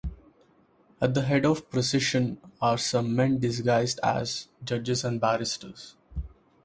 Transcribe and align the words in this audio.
At 0.99 1.13
the 1.13 1.21
head 1.21 1.45
of 1.45 1.57
the 1.57 1.61
procession 1.65 2.39
are 2.59 2.79
some 2.79 3.15
men 3.15 3.37
disguised 3.37 3.99
as 4.01 4.47
judges 4.63 5.03
and 5.03 5.21
barristers. 5.21 5.95